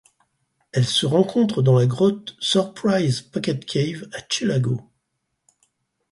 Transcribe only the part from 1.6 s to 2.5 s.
dans la grotte